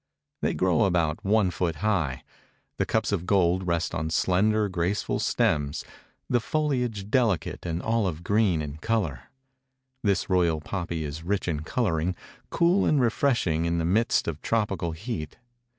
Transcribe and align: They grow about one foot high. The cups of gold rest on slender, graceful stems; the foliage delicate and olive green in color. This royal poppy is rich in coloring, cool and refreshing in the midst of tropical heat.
They 0.41 0.55
grow 0.55 0.85
about 0.85 1.23
one 1.23 1.51
foot 1.51 1.75
high. 1.75 2.23
The 2.77 2.87
cups 2.87 3.11
of 3.11 3.27
gold 3.27 3.67
rest 3.67 3.93
on 3.93 4.09
slender, 4.09 4.67
graceful 4.67 5.19
stems; 5.19 5.85
the 6.27 6.39
foliage 6.39 7.11
delicate 7.11 7.67
and 7.67 7.83
olive 7.83 8.23
green 8.23 8.63
in 8.63 8.77
color. 8.77 9.25
This 10.01 10.27
royal 10.27 10.59
poppy 10.59 11.03
is 11.03 11.21
rich 11.21 11.47
in 11.47 11.59
coloring, 11.59 12.15
cool 12.49 12.83
and 12.83 12.99
refreshing 12.99 13.65
in 13.65 13.77
the 13.77 13.85
midst 13.85 14.27
of 14.27 14.41
tropical 14.41 14.93
heat. 14.93 15.37